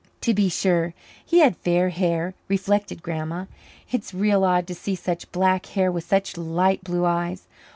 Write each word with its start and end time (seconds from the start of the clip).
To 0.21 0.33
be 0.33 0.49
sure, 0.49 0.95
he 1.23 1.41
had 1.41 1.55
fair 1.57 1.89
hair, 1.89 2.33
reflected 2.47 3.03
Grandma. 3.03 3.45
It's 3.91 4.15
real 4.15 4.43
odd 4.43 4.65
to 4.65 4.73
see 4.73 4.95
such 4.95 5.31
black 5.31 5.67
hair 5.67 5.91
with 5.91 6.05
such 6.07 6.37
light 6.37 6.83
blue 6.83 7.05
eyes. 7.05 7.43